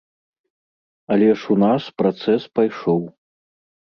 Але 1.15 1.27
ж 1.41 1.51
у 1.55 1.59
нас 1.65 1.83
працэс 2.03 2.41
пайшоў. 2.61 3.01